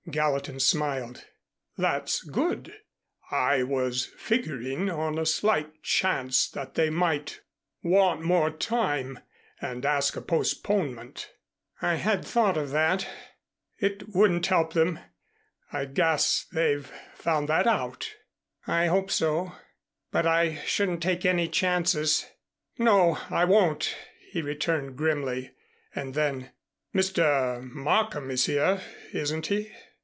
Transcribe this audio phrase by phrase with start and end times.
[0.09, 1.25] Gallatin smiled.
[1.77, 2.73] "That's good.
[3.29, 7.41] I was figuring on a slight chance that they might
[7.83, 9.19] want more time,
[9.61, 11.31] and ask a postponement."
[11.83, 13.07] "I had thought of that."
[13.77, 14.99] "It wouldn't help them.
[15.71, 18.11] I guess they've found that out."
[18.67, 19.53] "I hope so.
[20.11, 22.25] But I shouldn't take any chances."
[22.77, 23.95] "No, I won't,"
[24.31, 25.51] he returned grimly.
[25.95, 26.51] And then,
[26.93, 27.61] "Mr.
[27.71, 28.81] Markham is here,
[29.13, 29.71] isn't he?"